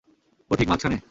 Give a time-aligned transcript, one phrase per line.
[0.51, 0.97] ও ঠিক মাঝখানে।